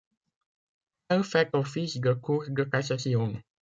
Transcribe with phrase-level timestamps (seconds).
[1.09, 3.35] Elle fait office de Cour de cassation.